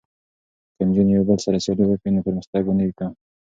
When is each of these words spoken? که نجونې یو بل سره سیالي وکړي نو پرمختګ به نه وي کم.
که 0.75 0.81
نجونې 0.87 1.11
یو 1.15 1.23
بل 1.29 1.37
سره 1.45 1.57
سیالي 1.63 1.83
وکړي 1.87 2.09
نو 2.11 2.25
پرمختګ 2.27 2.61
به 2.67 2.73
نه 2.77 2.83
وي 2.85 2.93
کم. 2.99 3.11